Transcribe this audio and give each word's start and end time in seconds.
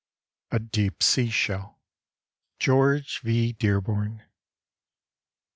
A 0.49 0.57
DEEP 0.57 1.03
SEA 1.03 1.29
SHELL. 1.29 1.77
[GEORGE 2.57 3.19
V. 3.19 3.53
DEARBORN. 3.53 4.23